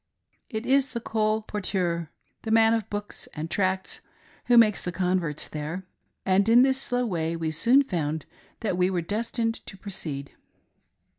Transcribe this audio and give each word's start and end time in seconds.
It 0.49 0.65
is 0.65 0.93
the 0.93 0.99
col 0.99 1.43
porteur, 1.43 2.07
the 2.41 2.49
man 2.49 2.73
of 2.73 2.89
books 2.89 3.27
and 3.35 3.51
tracts, 3.51 4.01
who 4.45 4.57
makes 4.57 4.83
the 4.83 4.91
converts 4.91 5.47
there, 5.47 5.85
and 6.25 6.49
in 6.49 6.63
this 6.63 6.81
slow 6.81 7.05
way 7.05 7.35
we 7.35 7.51
soon 7.51 7.83
found 7.83 8.25
that 8.61 8.77
we 8.77 8.89
were 8.89 9.03
des 9.03 9.29
tined 9.31 9.63
to 9.67 9.77
proceed. 9.77 10.31